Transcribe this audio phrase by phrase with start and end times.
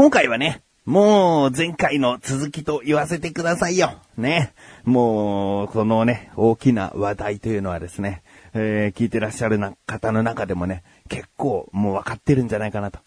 [0.00, 3.98] 今回はね、もう前回の続きと言わせてくださいよ。
[4.16, 4.54] ね。
[4.86, 8.22] もう、このね、大きな話題というのはですね、
[8.54, 12.98] えー、聞いてらっしゃるな方の中でもね、結構もう分かってるんじゃないかなと。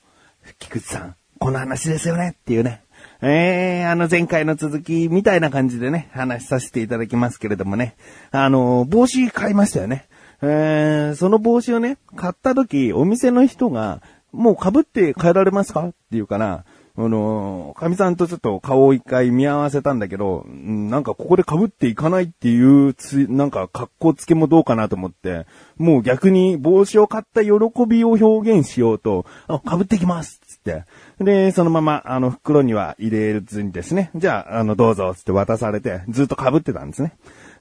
[0.59, 2.83] 菊池さん、この話ですよねっていうね。
[3.23, 7.95] えー、あの前回の続きみたいな感じでね、話させていただきますけれどもね。
[8.29, 10.05] あの、帽子買いましたよね。
[10.43, 15.81] えー、その帽子をね、買った時、お店の人が、もう被って帰られますか？
[15.85, 16.65] って言うから、
[16.95, 25.47] あの、神さんとちょっと顔を一回見合わせたんだけど、なんかここで被っていかないっていうつ、なんか格好つけもどうかなと思って、
[25.77, 27.51] もう逆に帽子を買った喜
[27.87, 30.85] びを表現しようと、あ、被ってきますつって。
[31.19, 37.15] で、そのまま、あの、袋には入れずにですね、じゃあ、あの、どうぞつって渡されて、ずっと被ってたんですね。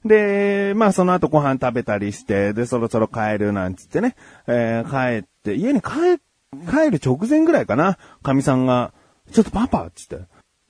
[0.05, 6.19] で、まあその後ご飯食べたりして、で、そろそろ帰るなんつってね、えー、帰って、家に帰、
[6.69, 8.93] 帰る直前ぐらいかな、神さんが、
[9.31, 10.19] ちょっとパパっつって、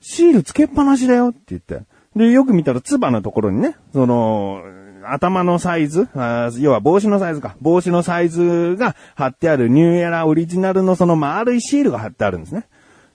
[0.00, 1.82] シールつけっぱなしだよって言って。
[2.16, 4.62] で、よく見たら、ツバのところにね、その、
[5.06, 7.56] 頭のサイズあ、要は帽子のサイズか。
[7.60, 12.66] 帽子のサイズが貼ってあるニューエラオリジナルのその丸いシールが貼ってあるんですね。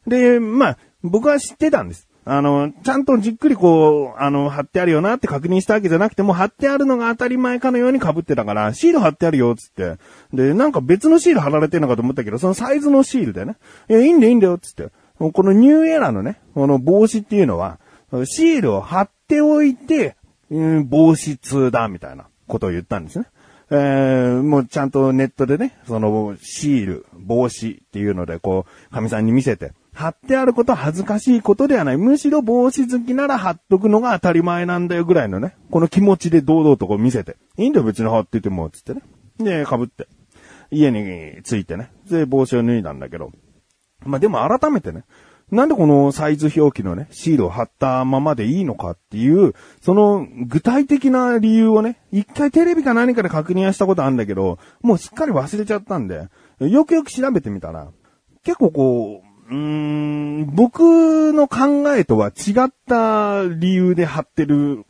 [0.05, 2.07] で、まあ、僕は知ってたんです。
[2.25, 9.97] あの、ちゃんとじっくりこう、あの、貼ってあるよなって確認したわけじゃなくても、貼ってあるのが当たり前かのように被ってたから、シール貼ってあるよ、つって。
[10.31, 13.55] で、なんか別のシール貼られてるのかと思ったけど、そのサイズのシールでね。
[13.89, 14.89] いや、いいんだよ、いいんだよ、つって。
[15.20, 17.80] このニューエラーのね、この帽子っていうのは、
[18.25, 20.16] シールを貼っておいて、
[20.50, 23.25] うん、帽子通だ、みたいなことを言ったんですね。
[23.72, 31.97] えー、もうちゃんとネットでね、そのシール、帽子っていうので、こう、神さんに見せて、貼ってあることは恥ずかしいことではない。
[31.97, 37.36] むしろ帽子好きなら貼っとくのが当たり前なんだよぐらいのね、この気持ちで堂々とこう見せて。
[37.58, 39.02] いいんだよ別に貼ってても、つってね。
[39.40, 40.08] で、被って。
[40.72, 41.91] 家に着いてね。
[42.09, 43.31] で、帽子を脱いだんだけど。
[44.05, 45.03] まあ、でも改めてね、
[45.51, 56.27] なんでこのサイズ表記のね、シールを貼ったままでいいのかっていう、その具体的な理由をね、一回テレビか何かで確認はしたことあるんだけど、もうすっかり忘れちゃったんで、
[56.59, 57.87] よくよく調べてみたら、
[58.43, 64.85] 結構こう、うーん、僕の考えとは違った理由で貼ってる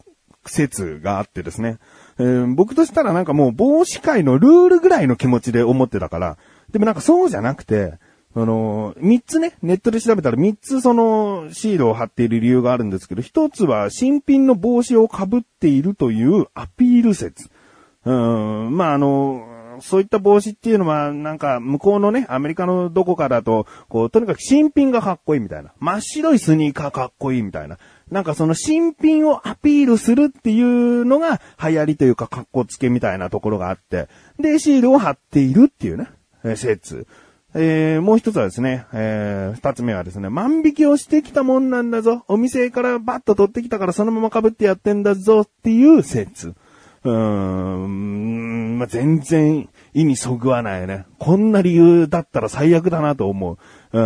[0.45, 1.77] 説があってですね、
[2.17, 6.37] えー、僕としたらなんかもう帽子界のルールぐらいの気持ちで思ってたから、
[6.71, 7.93] でもなんかそうじゃなくて、
[8.35, 17.49] あの、三つね、ネットで調べたら三つそのシールを貼っている理由があるんですけど、一つは新品の帽子をかぶっているというアピール説。
[18.05, 19.45] うん、まあ、あの、
[19.81, 25.71] そういった帽子っていうのは、なんか、向こうのね、アメリカのどこかだと、こう、とにかく新品がかっこいいみたいな。
[25.79, 27.77] 真っ白いスニーカーかっこいいみたいな。
[28.11, 34.07] なんかその新品をアピールするっていうのが流行りというか、かっこつけみたいなところがあって、
[34.39, 36.07] で、シールを貼っているっていうね、
[36.55, 37.07] 説。
[37.55, 42.23] えもう一つはですね、えー、二つ目はですね、万引きをしてきたもんなんだぞ。
[42.27, 46.53] お店からバッと取ってきたからそのまま被ってやってんだぞっていう説。
[47.03, 51.05] うーん、まあ、全然意にそぐわないね。
[51.17, 53.57] こんな理由だったら最悪だなと思
[53.93, 53.99] う。
[53.99, 54.01] う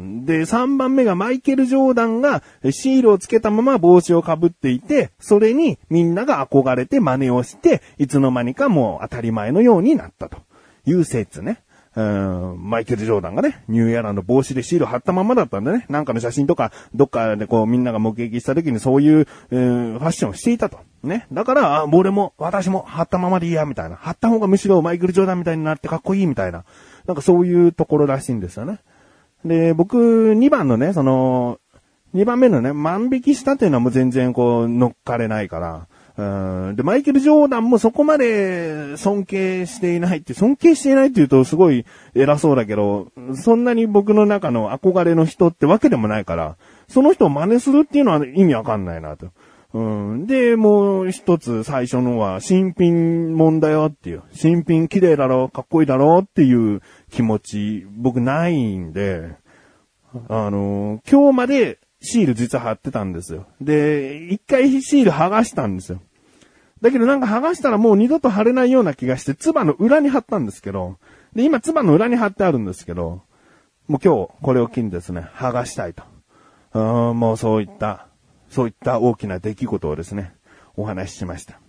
[0.00, 0.24] ん。
[0.24, 10.38] で、3番目がマイケル・ジョーダンがシールをつけたまま帽子をかぶっていて、それにみんなが憧れて真似をして、いつの間にかもう当たり前のようになったと
[10.86, 11.62] いう説ね。
[11.96, 20.78] うん、マイケル・ジョーダンがね、ニューエラーの帽子でシール貼ったままだったんでね、なんかの写真とか、どっかでこうみんなが目撃した時にそういう、えー、ファッションをしていたと。
[21.02, 21.26] ね。
[21.32, 23.96] だから、あ、俺も、私も貼ったままでいいや、みたいな。
[23.96, 26.64] 貼った方がむしろマイケル・ジョーダンみたいになってかっこいい、みたいな。
[27.06, 28.78] なんかそういうところらしいんですよね。
[29.44, 29.98] で、僕、
[30.32, 31.58] 2番のね、その、
[32.14, 35.86] 2番目のね、万引きしたっていうのはもう全然こう、乗っかれないから、
[36.16, 36.22] う
[36.72, 46.56] んで、マイケル・ジョーダンもそこまで尊敬していないって、尊敬していないって言うとすごい偉そうだけど、そんなに僕の中の憧れの人ってわけでもないから、
[46.88, 49.28] その人を真似するっていうのは意味わかんないなと。
[49.72, 49.80] う
[50.16, 54.22] ん、で、もう一つ最初のは、新品もんだよっていう。
[54.32, 56.82] 新品綺麗だろ、かっこいいだろっていう
[57.12, 59.36] 気持ち、僕ないんで、
[60.28, 63.46] あの、今日までシール実は貼ってたんですよ。
[63.60, 66.00] で、一回シール剥がしたんですよ。
[66.80, 70.96] だけどなんか剥がしたらもう二度と貼れないような気がして、ツバの裏に貼ったんですけど、
[71.34, 73.22] で、今ツバの裏に貼ってあるんですけど、
[73.86, 76.04] もう今日これを機にですね、剥がしたいと。
[76.72, 78.06] うん、もうそういった、
[78.48, 80.34] そういった大きな出来事をですね、
[80.76, 81.60] お話ししました。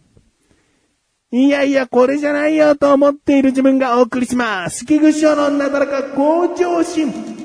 [1.34, 4.86] いやいや、これじゃないよと思っている自分がお送りします。
[4.86, 7.40] 菊池のなだらか向上心。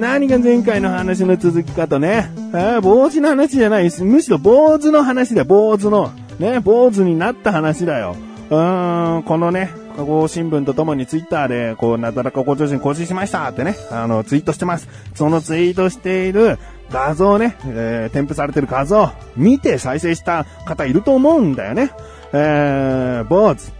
[0.00, 2.32] 何が前回の話の続きかとね。
[2.54, 6.10] えー、坊主の話じゃないし、むしろ坊主の話だよ、坊主の。
[6.38, 8.16] ね、坊主になった話だよ。
[8.48, 14.88] うーん、このね、加工新聞とともにツイッターで、こう、なだらかご調子に更新しましたってね、あの、ツイートしてます。
[15.14, 16.58] そのツイートしている
[16.90, 21.90] 画像ね、えー、添付されてる画像、見て再生した方いると思うんだよね。
[22.32, 23.70] えー、坊主。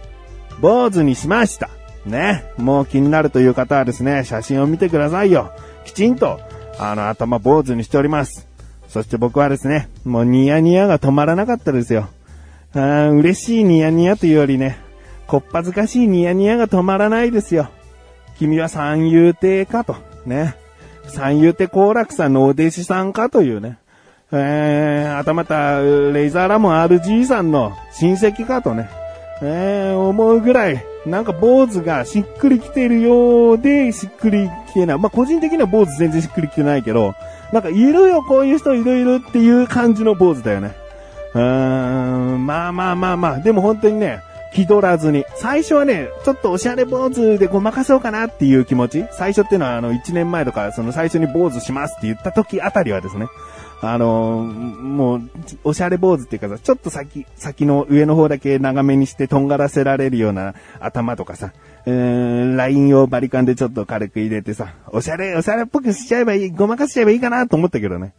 [0.61, 1.71] 坊主にしました。
[2.05, 2.45] ね。
[2.57, 5.51] もう気になるという方はですね、写真を見てくださいよ。
[5.85, 6.39] きちんと、
[6.79, 8.47] あの、頭坊主にしております。
[8.87, 12.09] そして僕はですね、もうニヤニヤが止まらなかったですよ。
[12.73, 14.77] あ嬉しいニヤニヤというよりね、
[15.27, 17.69] こっぱずかしいニヤニヤが止まらないですよ。
[18.37, 19.95] 君は三遊亭かと。
[20.25, 20.55] ね。
[21.07, 23.77] 三遊亭好楽さんのお弟子さんかというね。
[24.33, 28.89] えー、あたまた、レイザーラモン RG さんの親戚かとね。
[29.41, 34.99] えー、思うぐらい、なんか坊主がしっくりきてるようで、しっくりきてない。
[34.99, 37.15] まあ、個人的には坊主全然しっくりきてないけど、
[37.51, 40.75] なんかいるよ、こういう人いるいるっていう感じの坊主だよね。
[41.33, 44.21] うーん、まあまあまあまあ、でも本当にね、
[44.53, 45.25] 気取らずに。
[45.35, 49.05] 最初はね、ちょっとおしゃれ坊主でごまかそうかなっていう気持ち。
[49.11, 53.27] 最初っていうのはあの1年前とか、その最初に坊主しますって言った時あたりはですね、
[53.83, 55.29] あの、もう、
[55.63, 61.51] おしゃれ坊主っていうかさ、ちょっと先、先の上の方だけ長めにしてとんがらせられるような頭とかさ、
[61.87, 68.13] うーん、ラインをバリカンでちょっと軽く入れてさ、おしゃれ、おしゃれっぽくしちゃえばいい、ごまかしちゃえばいいかなと思ったけどね。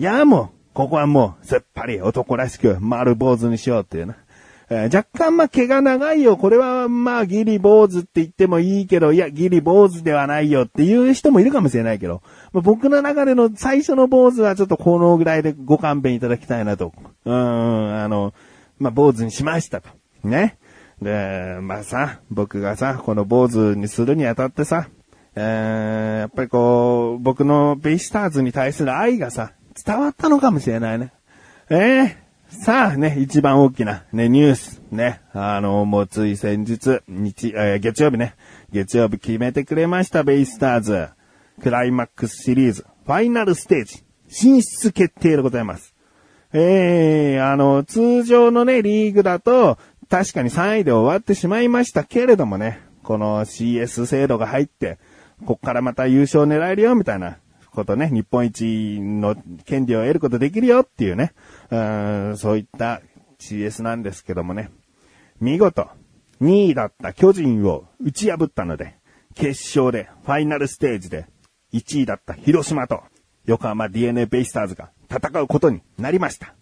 [0.00, 4.16] いや、もう、ここはもう、すっぱり男らしく丸坊主にしようっていうな。
[4.70, 6.36] えー、若干ま毛が長いよ。
[6.36, 12.22] これはまあギリ坊主って言ってもいいけど、いやギリ坊主ではないよっていう人もいるかもしれないけど、
[12.52, 16.92] まあ、僕の中での最初の坊主はちょっとこのぐらいでご勘弁いただきたいなと。
[17.24, 18.32] うん、あの、
[18.78, 19.90] まあ坊主にしましたと。
[20.22, 20.58] ね。
[21.02, 24.88] で、まあさ、僕がさ、この坊主にするにあたってさ、
[25.36, 29.52] えー、やっぱりこう、僕のベイスターズに対する愛がさ、
[29.84, 31.12] 伝わったのかもしれないね。
[31.68, 32.16] えー、
[32.48, 38.36] さあね、一番大きなね、ニュース、ね、あの、もうつい先日、日、えー、月曜日ね、
[38.70, 41.08] 月曜日決めてくれました、ベイスターズ。
[41.62, 45.94] クライマックスシリーズ、ファイナルステージ、進出決定でございます。
[46.52, 54.98] えー、あの、通常のね、リーグだと、確かに3位で終わってしまいましたけれどもね、この CS 制度が入って、
[55.44, 57.38] こっからまた優勝狙えるよ、みたいな
[57.74, 61.32] ことね、日本一の権利を得ることできるよっていうね、
[61.70, 63.02] うんそういった
[63.38, 64.70] CS なんですけどもね、
[65.40, 65.88] 見事、
[66.40, 68.96] 2位だった巨人を打ち破ったので、
[69.34, 71.26] 決勝で、ファイナルステージで、
[71.72, 73.02] 1位だった広島と、
[73.46, 76.54] 横浜 DNA ベイスターズが戦うことになりました。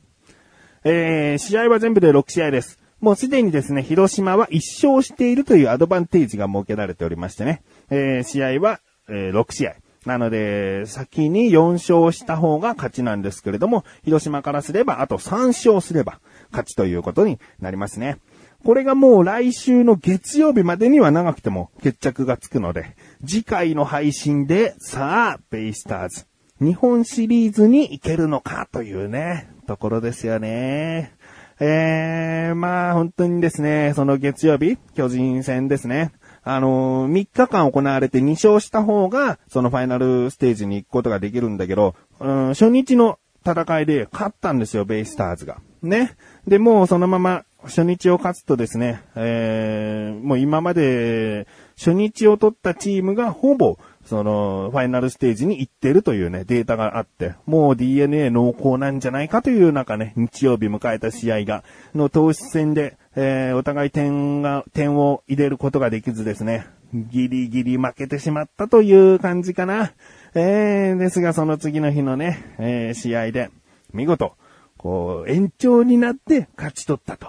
[0.84, 2.80] えー、試合は全部で6試合です。
[3.00, 9.74] もうすでにですね、広島は1勝しているというアドバンテージが設けられておりましてね、えー、試合は、えー、6試合。
[10.06, 16.20] なので、先に4勝した方が勝ちなんですけれども、広島からすれば、あと3勝すれば
[16.50, 18.19] 勝ちということになりますね。
[18.64, 22.96] これがもう来週の月曜日までには長くても決着がつくので、
[23.26, 26.26] 次回の配信で、さあ、ベイスターズ、
[26.60, 31.12] 日本シリーズに行けるのかというね、ところですよね。
[31.58, 36.12] えー、まあ本当にですね、その月曜日、巨人戦ですね。
[36.44, 45.58] あのー、3日間行われて2勝した方が、そのファイナルステージに行くことができるんだけど、うん、初日の戦いで勝ったんですよ、ベイスターズが。
[45.82, 46.17] ね。
[46.46, 51.46] で、もうそのまま初日を勝つとですね、えー、もう今まで
[51.77, 61.62] 初日を取ったチームがほぼその、ファイナルステージに行ってるというね、データがあって、もう DNA 濃厚なんじゃないかという中ね、日曜日迎えた試合が、
[61.94, 69.92] の投手戦で、えー、お互い点が、点を入れることができずですね、ギリギリ負けてしまったという感じかな。
[70.34, 73.50] えー、ですがその次の日のね、えー、試合で、
[73.92, 74.34] 見事、
[74.78, 77.28] こう、延長になって勝ち取ったと。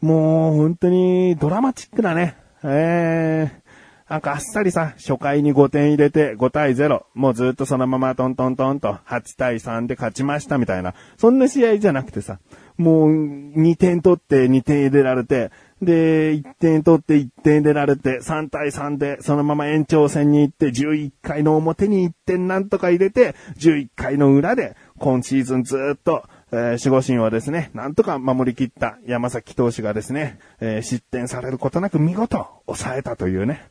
[0.00, 2.36] もう、本当にドラマチックだね。
[2.62, 3.67] えー、
[4.08, 7.04] なんかあっさりさ、初回に5点入れて5対0。
[7.14, 10.94] もうずっとそのままトントントンと8対3で勝ちましたみたいな。
[11.18, 12.38] そんな試合じゃなくてさ、
[12.78, 15.50] もう2点取って2点入れられて、
[15.82, 33.68] で、1点取って1点入れられて、3対3でそのまま延長戦に行って、11回の表に1点なんとか入れて、11回の裏で今シーズンずっとえー、守護神をですね、なんとか守り切った山崎投手がですね、えー、失点されることなく見事抑えたというね、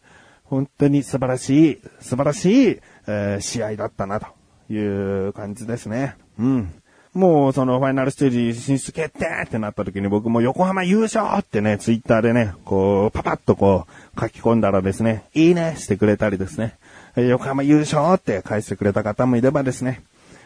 [0.50, 4.28] 本当に素晴らしい、素晴らしい、えー、試合だったな、と
[4.74, 4.78] い
[5.28, 6.16] う感じですね。
[6.40, 6.74] うん。
[7.14, 16.76] もうそのファイナルステージ進出決定ってなった時に僕も横浜優勝ってね、ツイッターでね、こう、パパッとこう書き込んだらですね、いいねしてくれたりですね、
[17.16, 20.04] 横浜優勝って返してくれた方もいればですね、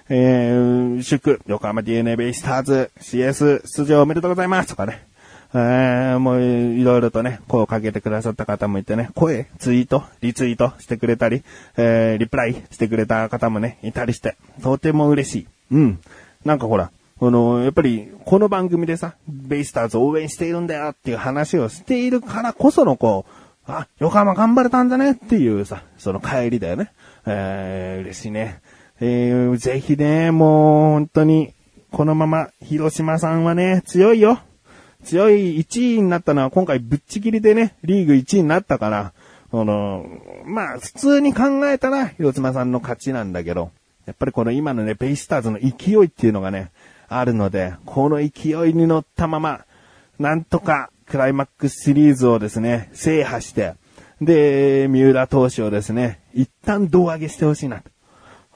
[0.08, 5.05] えー、祝、横浜 DNA ベイスターズ CS 出場おめでとうございますとかね。
[5.53, 11.43] えー、もういろいろとね、声をかけてくださった方もいてね、声、ツイート、リツイートしてくれたり、
[11.75, 15.48] えー、リプライしてくれた方もね、いたりして、とても嬉しい。
[15.72, 16.00] うん。
[16.46, 26.91] なんかほら、この、やっぱり、この番組でさ、ベイスターズ応援しているんだよっていう話をしているからこそのこう、あ、横浜頑張れたんだねっていうさ、その帰りだよね。
[27.25, 28.62] えー、嬉しいね。
[29.01, 31.53] えー、ぜひね、もう本当に、
[31.91, 34.39] このまま、広島さんはね、強いよ。
[35.03, 39.13] 強い1位になったのは今回ぶっちぎりでね、リーグ1位になったから、
[39.51, 40.05] この、
[40.46, 43.72] まあ、普通に考えたら、広島さんの勝ちなんだけど、
[44.05, 46.72] やっぱりこの今のね、ベイスターズの勢いっていうのがね、
[47.10, 49.65] あるので、この勢いに乗ったまま、
[50.20, 53.74] なんとかクライマックスシリーズをですね、制覇して、
[54.22, 57.89] で、三浦投手をですね、一旦胴上げしてほしいなと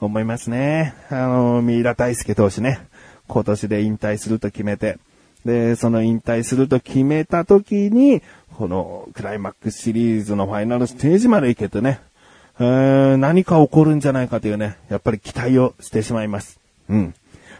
[0.00, 0.94] 思いますね。
[1.10, 2.80] あの、三浦大輔投手ね、
[3.28, 4.98] 今年で引退すると決めて、
[5.46, 8.20] で、その引退すると決めた時に、
[8.56, 12.00] このクライマックスシリーズのファイナルステージまで行けてね、
[12.58, 16.58] えー何か起こるんじゃないかというね、やっぱり期待をしてしまいます。
[16.88, 17.14] うん。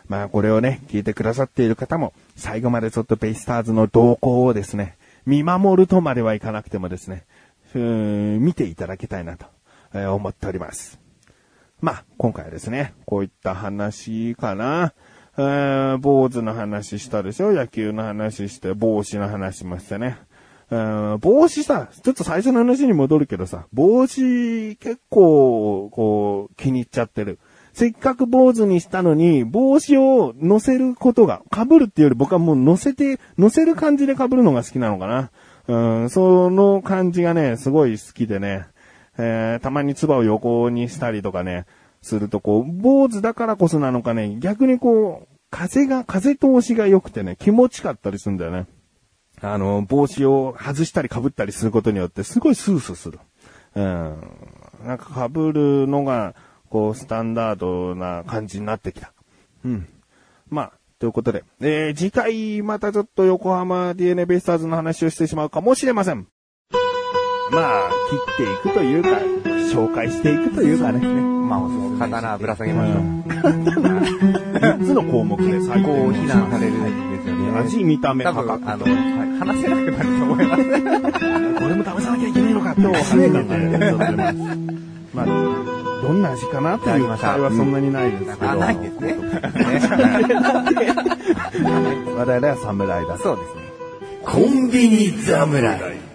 [0.08, 7.24] まあこれをね、聞いてくださっている方も、最後までちょっとベイスターズの動向をですね、見守るとまではいかなくてもですね、
[7.74, 9.46] うん見ていただきたいなと、
[9.94, 10.98] えー思っております。
[11.80, 14.94] まあ、今回はですね、こういった話かな。
[15.38, 17.52] えー、坊主の話したでしょ？
[17.52, 20.18] 野球の話して、帽子の話しましたね。
[20.70, 27.38] えー帽子さ、ちょっと最初の話に戻るけどさ、帽子結構、こう、気に入っちゃってる。
[27.72, 35.30] せっかく坊主にしたのに、帽子を乗せることが、被るっていうより僕はもう乗せて、乗せる感じで被るのが好きなのかな。
[35.68, 38.66] うん、その感じがね、すごい好きでね。
[39.18, 41.66] えーたまに唾を横にしたりとかね、
[42.02, 48.66] するとこう、坊主だからこそなのかね、逆にこう、風が、風通しが良くてね、気持ちかったりするんだよね。
[49.40, 53.18] あの、帽子を外したり被ったりすることによって、すごいスースーする。
[53.74, 54.16] うん。
[54.84, 56.34] なんか被るのが、
[56.70, 59.12] こう、スタンダードな感じになってきた。
[59.64, 59.88] うん。
[60.48, 66.26] まあ、ということで、えー次回またちょっと横浜 DNA ベイスターズの話をしてしまうかもしれません。
[67.52, 69.10] まあ、切っていくというか、
[69.72, 71.00] 紹介していくというかね。
[71.46, 72.96] まあ、おすすめ刀ぶら下げましょう。
[74.58, 77.58] 3つの項目で最こう、高非難されるんですよね。
[77.58, 78.70] 味、見た目、多分、価格。
[78.70, 80.62] あの、はい話せなくなると思います。
[80.62, 80.68] こ
[81.68, 83.92] れも食べさなきゃいけないのか今日使命感がね、
[85.12, 88.50] まあ、どんな味かなという期待はそんなにないですけど。
[88.50, 89.16] あ、ないですね。
[92.16, 93.18] 我々は侍だ。
[93.18, 93.60] そうですね。
[94.24, 96.05] コンビニ侍。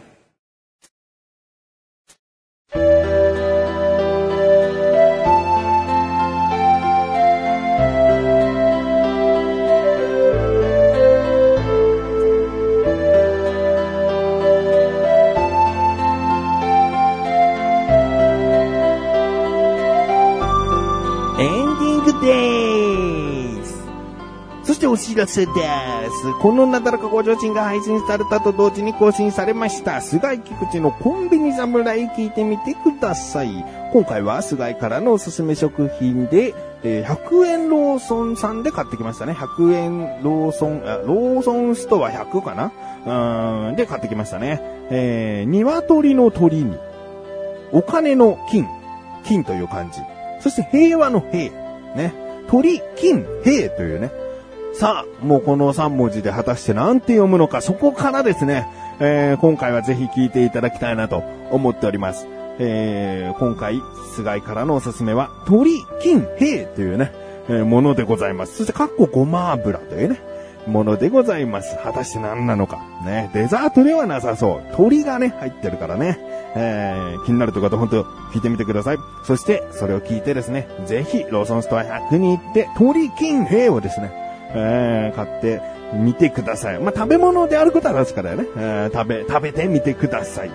[25.02, 25.58] 知らせです。
[26.42, 30.00] このなだらかご上心が配信されたと同時に更新されました。
[30.00, 33.66] 菅井菊池のコンビニ侍聞いてみてください。
[33.92, 36.54] 今回は菅井からのおすすめ食品で、
[36.84, 39.34] え100円ローソンさんで買ってきましたね。
[39.34, 43.70] 100円ローソン、あローソンストア100かな？
[43.70, 44.62] うん、で買ってきましたね。
[44.92, 46.78] えー、鶏の鳥に、
[47.72, 48.68] お金の金、
[49.24, 50.00] 金という漢字。
[50.42, 51.52] そして平和の平。
[51.96, 52.14] ね。
[52.48, 54.12] 鳥、金、平というね。
[54.74, 58.68] さあ、もうこの3文字で果たして何て読むのか、そこからですね、
[59.00, 62.26] えー今回はぜひ聞いていただきたいなと思っております。
[62.60, 63.82] えー今回、
[64.16, 67.12] 菅井からのおすすめは、鳥、金、平というね、
[67.50, 68.58] えーものでございます。
[68.58, 70.22] そして、かっこごま油というね、
[70.68, 71.78] ものでございます。
[71.84, 72.80] 果たして何なのか。
[73.06, 74.76] ね、デザートではなさそう。
[74.76, 76.18] 鳥がね、入ってるからね。
[76.56, 78.98] えー気になるという方、本当聞いてみてください。
[79.26, 84.21] そして、それを聞いてですね、ぜひ、ローソンストア100に行って、鳥金兵をですね、
[84.54, 85.62] えー買って
[85.94, 86.80] みてください。
[86.80, 88.48] まあ、食べ物であることは確かだよね。
[88.58, 90.52] えー食べ、食べてみてください。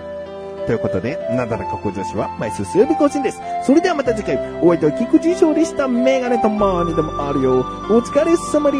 [0.65, 3.39] ということで、なだらか向上心は毎週水曜日更新です。
[3.65, 5.87] それではまた次回、お相手は菊池翔でした。
[5.87, 7.59] メガネとマーニでもあるよ。
[7.59, 7.63] お
[7.99, 8.77] 疲れ様で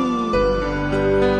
[1.34, 1.37] す。